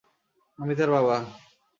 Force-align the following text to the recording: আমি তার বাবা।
আমি 0.59 0.73
তার 0.75 0.89
বাবা। 0.95 1.17